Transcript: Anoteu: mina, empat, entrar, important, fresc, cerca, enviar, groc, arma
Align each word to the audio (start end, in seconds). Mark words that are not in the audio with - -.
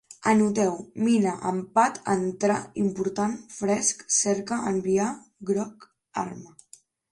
Anoteu: 0.29 0.71
mina, 1.07 1.33
empat, 1.49 1.99
entrar, 2.13 2.57
important, 2.85 3.37
fresc, 3.59 4.03
cerca, 4.17 4.59
enviar, 4.73 5.13
groc, 5.53 5.89
arma 6.27 6.59